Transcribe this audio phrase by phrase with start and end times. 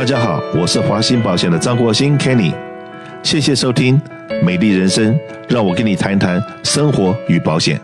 [0.00, 2.54] 大家好，我是华兴保险的张国兴 Kenny，
[3.22, 4.00] 谢谢收听
[4.42, 5.12] 《美丽人生》，
[5.46, 7.78] 让我跟你谈谈生活与保险。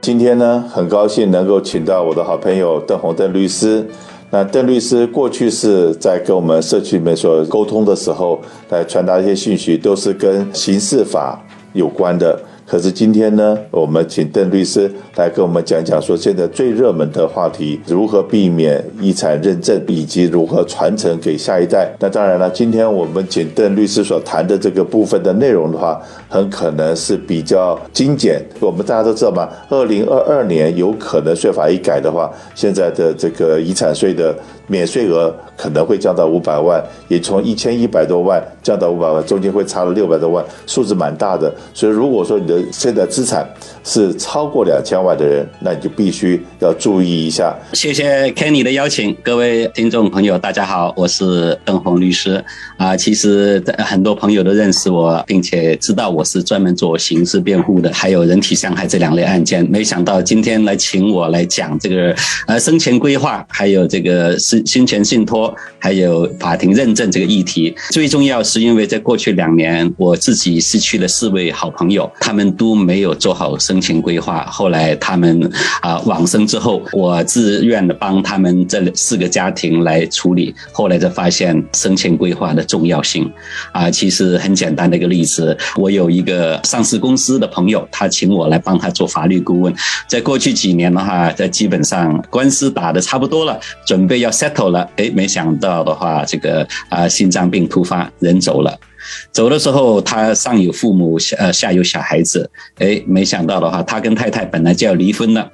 [0.00, 3.84] 今天呢，很高兴能够请到我的好朋友邓宏邓律师。
[4.30, 11.42] 那邓律师过去是在跟我们社区里面所沟通的时候，来传达一些讯息，都是跟刑事法
[11.72, 12.40] 有关的。
[12.70, 21.92] 可是今天呢，我们请邓律师来跟我们讲讲，说现在最热门的话题，如何避免遗产认证，以及如何传承给下一代。
[21.98, 28.40] 那当然了，今天我们请邓律师所谈的这个部分的内容的话，很可能是比较精简。
[28.60, 34.32] 我们大家都知道嘛，二零二二年有可能税法一改的话，现在的这个遗产税的
[34.70, 41.52] 免税额可能会降到五百万，也从一千一百多万降到五百万，中间会差了六百多万，数字蛮大的。
[41.74, 43.44] 所以如果说你的现在资产
[43.82, 47.52] 是超过两千万的人，那你就必须要注意一下。
[47.72, 52.42] 谢谢 Kenny 的邀请，各位听众朋友，大家好，我是邓红律师
[52.76, 52.96] 啊。
[52.96, 59.66] 其实很多朋友都认识我，并且知道我是专门做刑事辩护的，还有人体伤害这两类案件。
[59.68, 62.14] 没想到今天来请我来讲这个
[62.46, 67.74] 呃生前规划，还有这个是生前信托，还有法庭认证这个议题。
[67.90, 80.54] 最重要是因为在过去两年，我自己失去了四位好朋友，他们都没有做好生前规划，后来他们啊、往生之后，我自愿的帮他们这四个家庭来处理。
[80.72, 83.30] 后来才发现生前规划的重要性
[83.72, 89.74] 啊、其实很简单的一个例子，我有一个上市公司的朋友，他请我来帮他做法律顾问。
[90.08, 98.78] 在过去几年的话，在基本上官司打得差不多了，准备要 settle 了，哎，没想到的话，这个啊、心脏病突发，人走了。
[99.32, 102.48] 走的时候，他上有父母，下呃下有小孩子，
[102.78, 105.50] 哎，没想到的话，他跟太太本来就要离婚了，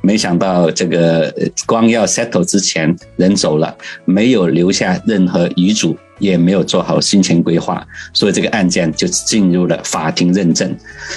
[0.00, 1.34] 没想到这个
[1.66, 5.96] 光要 settle 之前，人走了，没有留下任何遗嘱。
[6.22, 10.72] 也没有做好生前规划，所以这个案件就进入了法庭认证。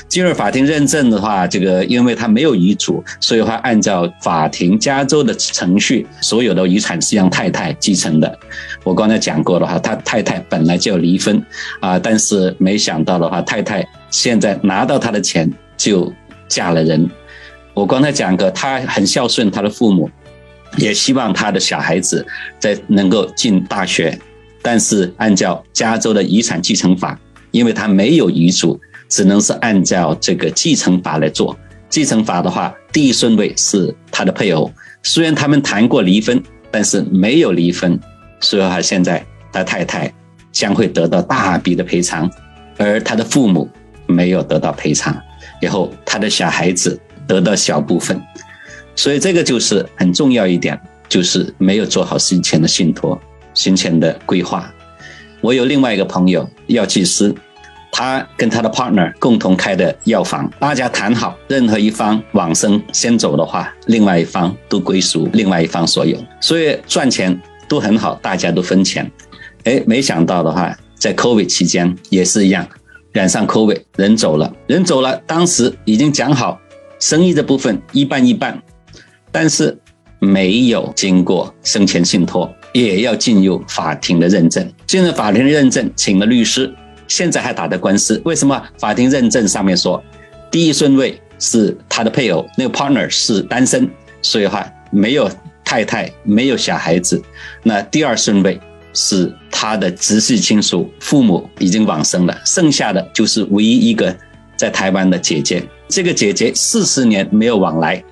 [0.07, 8.39] 进入法庭认证的话，这个因为他没有遗嘱，所以话按照法庭加州的程序，所有的遗产是让太太继承的。
[8.83, 11.39] 我刚才讲过的话，他太太本来就要离婚
[11.79, 16.11] 啊，但是没想到的话，太太现在拿到他的钱就
[16.47, 17.07] 嫁了人。
[17.75, 20.09] 我刚才讲过，他很孝顺他的父母，
[20.77, 22.25] 也希望他的小孩子
[22.57, 24.17] 在能够进大学。
[24.65, 27.19] 但是按照加州的遗产继承法，
[27.51, 31.55] 因为他没有遗嘱，只能是按照这个继承法来做。
[31.87, 34.71] 继承法的话，第一顺位是他的配偶，
[35.03, 37.99] 虽然他们谈过离婚，但是没有离婚，
[38.39, 39.23] 所以他现在
[39.53, 40.11] 他太太
[40.51, 42.27] 将会得到大笔的赔偿，
[42.77, 43.69] 而他的父母
[44.07, 45.15] 没有得到赔偿，
[45.61, 48.19] 以后他的小孩子得到小部分，
[48.95, 50.75] 所以这个就是很重要一点，
[51.07, 53.21] 就是没有做好生前的信托。
[53.55, 54.71] 生前的规划，
[55.41, 57.33] 我有另外一个朋友药剂师，
[57.91, 69.09] 他跟他的 partner 共同开的药房，大家谈好，任何一方往生先走的话，另外一方都归属另外一方所有，所以赚钱都很好，大家都分钱。
[69.63, 72.67] 哎，没想到的话，在 COVID 期间也是一样，
[73.13, 76.59] 染上 COVID 人走了，人走了，当时已经讲好
[76.99, 78.61] 生意的部分一半一半，
[79.31, 79.77] 但是
[80.19, 82.53] 没有经过生前信托。
[82.83, 86.69] 也要进入法庭的认证，进入法庭的认证，请了律师，
[87.07, 88.21] 现在还打的官司。
[88.25, 88.61] 为什么？
[88.77, 90.03] 法庭认证上面说，
[90.51, 93.89] 第一顺位是他的配偶，那个 partner 是单身，
[94.21, 95.31] 所以话没有
[95.63, 97.23] 太太，没有小孩子。
[97.63, 98.59] 那第二顺位
[98.91, 104.13] 是他的直系亲属，父母已经往生了，剩下的就是唯一一个
[104.57, 105.63] 在台湾的姐姐。
[105.87, 108.03] 这个姐姐四十年没有往来，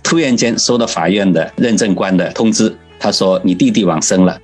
[0.00, 2.72] 突然间收到法院的认证官的通知。
[3.02, 4.38] 他说：“你弟弟往生了，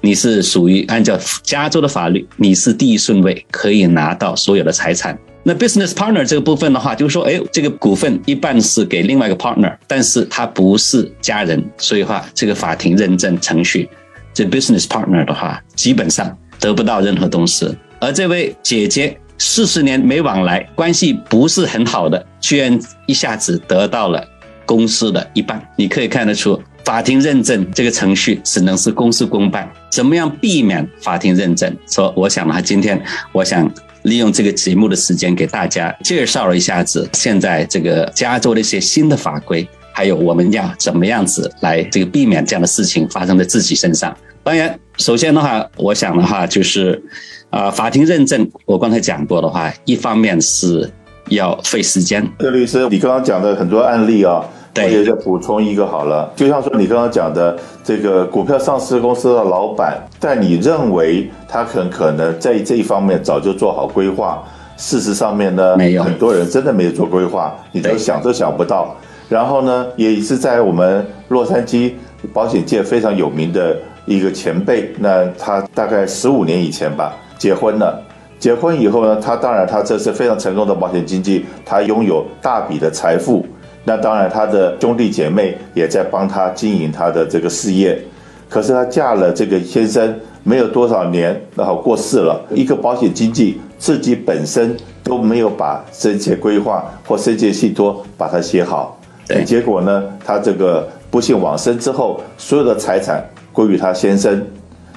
[0.00, 5.16] 你是属于按照加州的法律，你是第一顺位，可以拿到所有的财产。
[5.42, 13.86] 那 business partner 这个部分的话，就是说，哎，这个股份一半是给另外一个 partner，但是他不是家人，所以话这个法庭认证程序，
[14.32, 17.68] 这 business partner 的话，基本上得不到任何东西。
[18.00, 24.26] 而这位姐姐四十年没往来，关系不是很好的，居然一下子得到了
[24.64, 31.70] 公司的一半，你可以看得出。”法庭认证这个程序只能是公事公办，怎么样避免法庭认证？
[31.86, 32.98] 说，我想呢，今天
[33.32, 33.70] 我想
[34.02, 44.16] 利用这个节目的时间给大家介绍了一下子现在这个加州的一些新的法规，还有我们要怎么样子来这个避免这样的事情发生在自己身上。
[44.42, 47.02] 当然，首先的话，我想的话就是，
[47.50, 50.90] 啊，法庭认证我刚才讲过的话，一方面是
[51.28, 52.26] 要费时间。
[52.38, 54.42] 邓律师，你刚刚讲的很多案例啊。
[54.84, 64.42] 我也再补充一个好了，就像说你刚刚讲的这个股票上市公司的老板，但你认为他很可能在这一方面早就做好规划，
[64.76, 68.94] 事实上面呢，没有很多人真的没有做规划，你都想都想不到。
[69.28, 71.92] 然后呢，也是在我们洛杉矶
[72.32, 73.76] 保险界非常有名的
[74.06, 78.02] 一个前辈，那他大概十五年以前吧结婚了。
[78.38, 83.44] 结婚以后呢，他当然他这是非常成功的保险经纪，他拥有大笔的财富。
[83.88, 87.98] 那当然他的兄弟姐妹也在帮他经营他的这个事业。
[88.46, 92.38] 可是他嫁了这个先生没有多少年，然后过世了。
[92.50, 103.24] 一个保险经纪自己本身都没有把生前规划或生前信托把它写好，对，结果呢，他这个不幸往生之后，所有的财产
[103.54, 104.44] 归于他先生。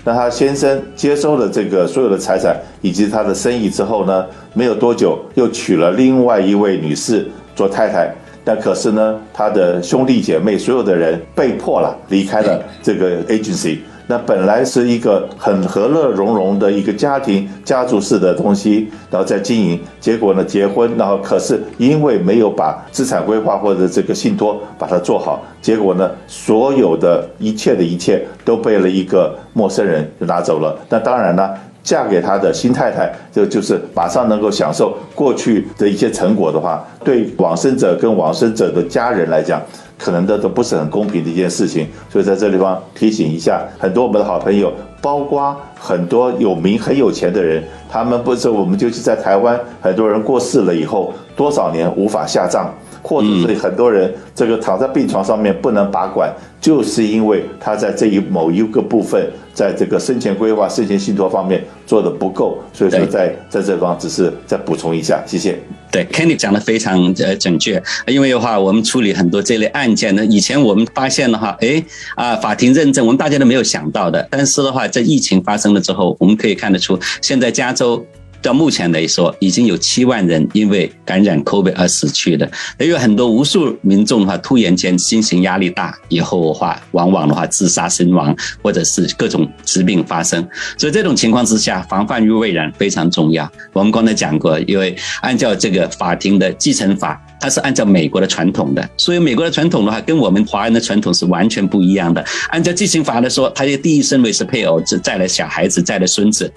[0.04, 8.14] 那他先生接收了这个所有的财产以及他的生意之后呢，没有多久又娶了另外一位女士做太太。
[8.44, 13.78] 但可是呢，他的兄弟姐妹所有的人被迫了离开了这个 agency。
[14.08, 30.78] 那本来是一个很和乐融融的一个家庭家族式的东西，然后在经营，结果呢，结婚，然后可是因为没有把资产规划或者这个信托把它做好，结果呢，所有的一切的一切都被了一个陌生人拿走了。
[30.90, 31.50] 那当然呢，
[31.84, 39.62] 嫁给他的新太太就就是马上能够享受过去的一些成果的话，对往生者跟往生者的家人来讲。
[40.04, 65.58] 可能的都不是很公平的一件事情，所以在这地方提醒一下很多我们的好朋友，包括很多有名很有钱的人，他们不是我们就是在台湾，很多人过世了以后多少年无法下葬，或者是很多人这个躺在病床上面不能拔管，就是因为他在这一某一个部分，在这个生前规划、生前信托方面做得不够，所以说在在这方只是再补充一下，谢谢。
[65.92, 71.84] 对，Kenny 讲的非常呃准确，因为的话，我们处理很多这类案件呢，以前我们发现的话，诶
[72.16, 78.06] 啊，法庭认证，我们大家都没有想到的，但是的话，在疫情发生了之后，我们可以看得出，现在加州。
[78.42, 82.50] 到目前来说，已经有七万人因为感染 COVID 而死去了。
[82.80, 90.46] 也有很多无数民众的话，突然间心情压力大，以后的话，往往的话自杀身亡，或者是各种疾病发生。
[90.78, 93.50] 所以这种情况之下，防范于未然非常重要。
[93.74, 102.24] 我们刚才讲过，因为按照这个法庭的继承法，它是按照美国的传统的，所以美国的传统的话，跟我们华人的传统是完全不一样的。
[102.50, 106.52] 按照继承法来说，他的第一顺位是配偶，再来小孩子，再来孙子。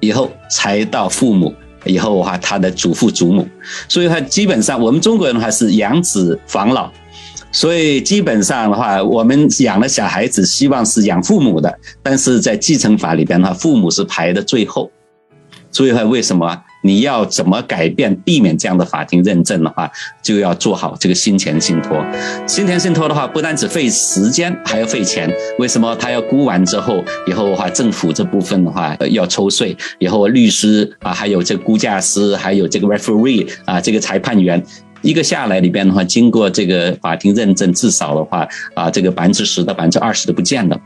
[0.00, 1.54] 以后才到父母，
[1.84, 3.46] 以后的话，他的祖父祖母，
[3.88, 6.90] 所以他基本上我们中国人的话是养子防老，
[7.52, 14.90] 所以基本上的话，我们养了小孩子，希望是养父母的，但是在继承法里边的话，父母是排的最后，
[15.70, 16.62] 所以为什么？
[16.82, 19.90] 你要怎么改变，避免这样的法庭认证的话，
[20.22, 22.04] 就要做好这个生前信托。
[22.46, 25.30] 生前信托的话，不单只费时间，还要费钱。
[25.58, 25.94] 为什么？
[25.96, 34.62] 他要估完之后，以后的话，政府这部分的话要抽税，以后律师啊，还有这估价师，还有这个 referee 啊，这个裁判员，
[35.02, 40.80] 一个下来里边的话，经过这个法庭认证，至少的话啊，这个百分之十到百分之二十都不见了。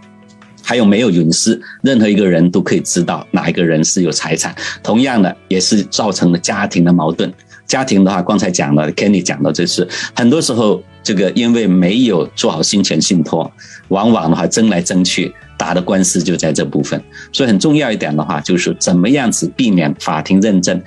[0.64, 1.60] 还有没有隐私？
[1.82, 4.54] 任何一个人都可以知道哪一个人是有财产。
[4.82, 7.32] 同样的，也是造成了家庭的矛盾。
[7.66, 13.50] 家庭的话，刚才讲了，Kenny 讲的就是很多时候这个因为没有做好生前信托，
[13.88, 15.32] 往往的话争来争去。
[15.64, 17.02] 打的官司就在这部分，
[17.32, 20.78] 所以很重要一点的话，就是怎么样子避免法庭认证。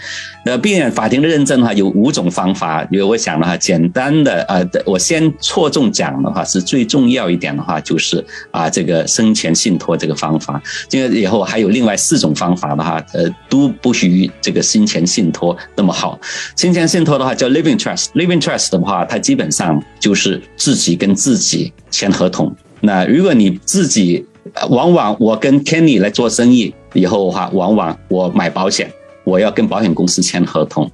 [0.45, 2.87] 呃，避免法庭的认证的话，有五种方法。
[2.91, 10.61] 因为我想的话，简单的呃，我先错重讲的话，是最重要一点的话，就是啊，这个生前信托这个方法。
[10.87, 14.05] 这个以后还有另外四种方法的话，呃，都不属
[14.39, 16.19] 这个生前信托那么好。
[16.55, 22.55] 生前信托的话叫 living trust，living trust 的话，它基本上就是自己跟自己签合同。
[22.79, 24.23] 那如果你自己
[24.69, 28.91] 往往我跟 Kenny 来做生意以后的话，往往我买保险，
[29.23, 30.89] 我要跟保险公司签合同，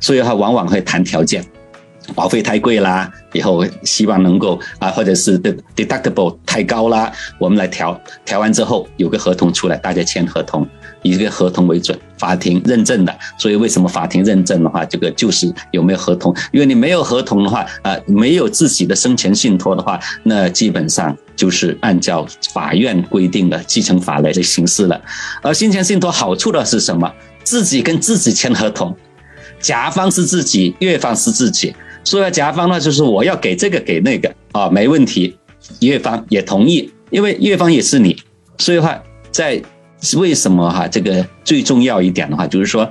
[0.00, 1.44] 所以他往往会谈条件，
[2.14, 5.40] 保费太贵啦，以后希望能够啊，或者是
[5.76, 10.66] deductible 太高啦，我们来调，调完之后有个合同出来，大家签合同。
[11.02, 13.18] 以这个合同为准，法庭认证的。
[13.38, 16.34] 所以为什么法庭认证的话，这个就是有没有合同？
[16.50, 25.00] 因为你没有合同的话，啊，没有自己的生前信托的话，那基本上就是按照法院规定的继承法来的形式了。
[25.40, 27.08] 而生前信托好处的是什么？
[27.44, 28.94] 自己跟自己签合同，
[29.60, 31.74] 甲方是自己，乙方是自己。
[32.08, 35.36] 所以甲方呢，就是我要给这个给那个啊，没问题，
[35.80, 38.16] 乙方也同意，因为乙方也是你，
[38.58, 39.62] 所以话在。
[40.16, 40.86] 为什么哈？
[40.86, 42.88] 这个最重要一点的话，就是说，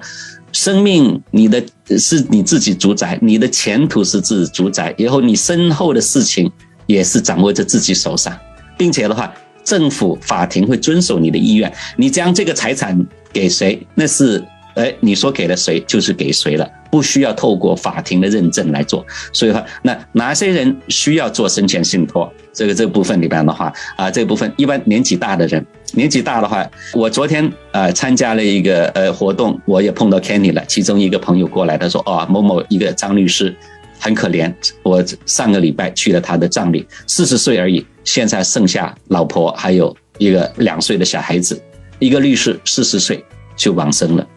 [0.51, 1.63] 生命你的
[1.97, 6.51] 是你自己主宰，你的前途是自己主宰，以后你身后的事情
[6.85, 8.37] 也是掌握在自己手上，
[8.77, 9.33] 并且的话，
[9.63, 14.43] 政府法庭会遵守你的意愿，你将这个财产给谁，那是。
[14.77, 19.05] 哎，你说给了谁就是给谁了，不需要透过法庭的认证来做。
[19.33, 22.31] 所以话，那哪些人需要做生前信托？
[22.53, 30.63] 这个这部分里边的话，啊，这部分一般年纪大的人，年纪大的话，我昨天啊参加了一个呃活动，我也碰到 Kenny 了。
[30.67, 33.55] 其中一个朋友过来，他说：“哦，某某一个张律师
[33.99, 34.53] 很可怜，
[34.83, 41.59] 我上个礼拜去了他的葬礼，四十岁而已，现在剩下老婆还有一个两岁的小孩子，
[41.97, 43.23] 一个律师四十岁
[43.55, 44.27] 就往生了。”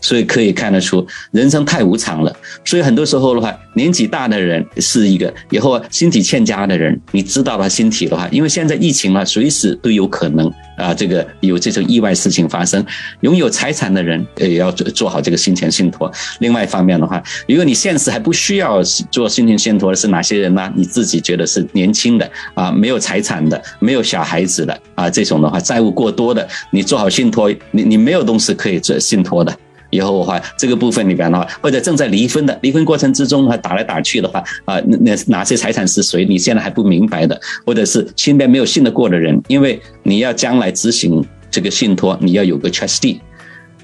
[0.00, 2.34] 所以可以看得出，人生太无常了。
[2.64, 12.84] 所以很多时候的话，年纪大的人是一个，以后啊身体欠佳的人，你知道他身体的话，因为现在疫情嘛，随时都有可能啊，这个有这种意外事情发生。
[13.20, 16.10] 拥有财产的人也要做做好这个生前信托。
[16.40, 20.72] 另外一方面的话，如果你现实还不需要做生前信托的是哪些人呢？
[20.76, 29.56] 你自己觉得是年轻的啊，没有财产的，没有小孩子的啊，这种的话债务过多的，你做好信托，你你没有东西可以做信托的。
[29.96, 36.24] 以后的话，这个部分里边的话，或者正在离婚的，离婚过程之中还打来打去的话，啊，那那哪些财产是谁？
[36.24, 43.18] 你现在还不明白的，或者是身边没有信得过的人，因为你要将来执行这个信托，你要有个 trustee，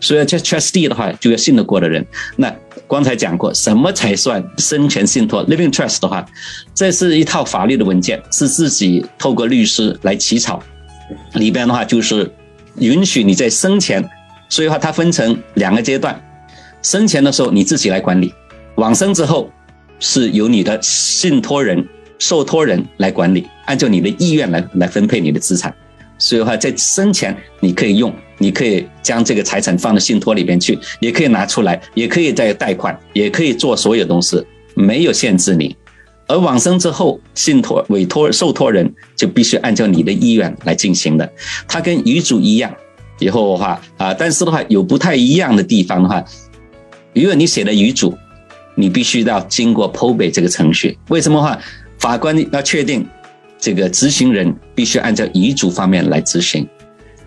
[0.01, 2.05] 所以这 trustee 的话就要信得过的人。
[2.37, 2.55] 那
[2.87, 6.25] 刚才讲过，什么才算生前信托 （living trust） 的话，
[6.75, 10.63] 这是一套法律的文件，是自己透过律师来起草，
[11.35, 12.31] 里边的话就是
[12.79, 14.07] 允许你在生前。
[14.53, 16.15] 所以话，它分成两个阶段，
[16.83, 18.31] 生前的时候你自己来管理，
[18.75, 19.51] 往生之后
[19.99, 21.83] 是由你的信托人、
[22.19, 25.75] 受托人来管理，按照你的意愿来来分配你的资产。
[26.19, 35.75] 所以话，在生前你可以用，你可以将这个财产放到信托里边去，也可以拿出来，也可以再贷款，也可以做所有东西，没有限制你。
[36.27, 41.33] 而往生之后，信托、委托、受托人就必须按照你的意愿来进行的，
[41.67, 42.71] 它跟遗嘱一样。
[43.19, 46.25] 以后的话啊，但是的话有不太一样的地方的话，
[47.15, 48.17] 如果你写了遗嘱，
[48.75, 50.99] 你必须要经过 probate 这个程序。
[51.09, 51.59] 为什么话？
[51.99, 53.07] 法官要确定
[53.61, 56.67] 这个执行人必须按照遗嘱方面来执行，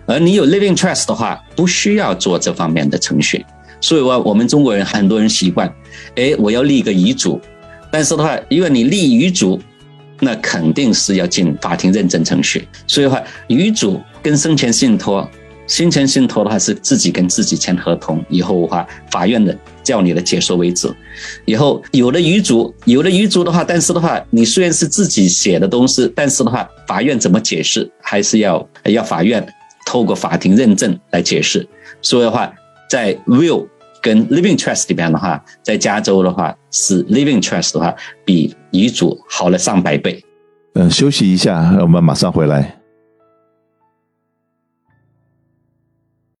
[0.04, 3.42] 而你有 living trust 的话，不需要做这方面的程序。
[3.80, 5.66] 所以话，我们中国人很多人习惯，
[6.16, 7.40] 哎，我要立一个遗嘱，
[7.90, 9.58] 但是的话，如果你立遗嘱，
[10.20, 12.68] 那肯定是要进法庭认证程序。
[12.86, 15.26] 所以话，遗嘱跟生前信托。
[15.66, 20.88] 新签信托的话是自己跟自己签合同，以后的话法院的叫你的解说为止。
[21.44, 29.46] 以后有了遗嘱，有了遗嘱的话，但是的话你虽然是自己写的东西，但是的话法院怎么解释，还是要要法院
[29.86, 31.66] 透过法庭认证来解释。
[32.00, 32.52] 所以的话，
[32.88, 33.66] 在 will
[34.00, 37.94] 跟 living trust 里边的话，在加州的话是 living trust 的话
[38.24, 40.22] 比遗嘱好了上百倍。
[40.74, 42.75] 嗯，休息一下，我们马上回来。